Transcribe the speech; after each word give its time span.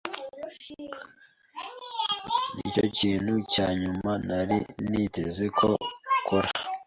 Nicyo 2.55 2.85
kintu 2.97 3.33
cya 3.51 3.67
nyuma 3.81 4.11
nari 4.27 4.57
niteze 4.89 5.45
ko 5.57 5.69
ukora. 6.17 6.49